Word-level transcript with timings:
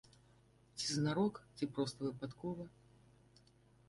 Ці 0.77 0.87
знарок, 0.93 1.35
ці 1.59 1.69
проста 1.75 1.99
выпадкова. 2.07 2.65